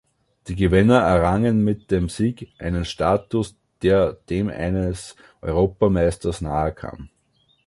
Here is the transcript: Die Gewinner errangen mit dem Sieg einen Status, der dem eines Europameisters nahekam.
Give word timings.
Die 0.47 0.55
Gewinner 0.55 0.97
errangen 1.01 1.63
mit 1.63 1.91
dem 1.91 2.09
Sieg 2.09 2.49
einen 2.57 2.85
Status, 2.85 3.55
der 3.83 4.13
dem 4.31 4.49
eines 4.49 5.15
Europameisters 5.43 6.41
nahekam. 6.41 7.11